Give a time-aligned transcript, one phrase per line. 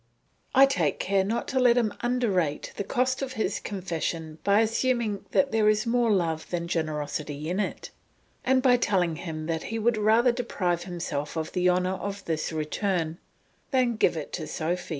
[0.55, 5.25] I take care not to let him underrate the cost of his confession by assuming
[5.29, 7.91] that there is more love than generosity in it,
[8.43, 12.51] and by telling him that he would rather deprive himself of the honour of this
[12.51, 13.19] return,
[13.69, 14.89] than give it to Sophy.